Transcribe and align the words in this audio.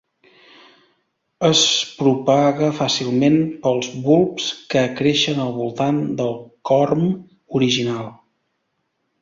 Es 1.49 1.59
propaga 1.97 2.69
fàcilment 2.79 3.37
pels 3.67 3.91
bulbs 4.07 4.49
que 4.75 4.83
creixen 5.03 5.45
al 5.45 5.55
voltant 5.61 6.03
del 6.23 6.35
corm 6.71 7.07
original. 7.61 8.11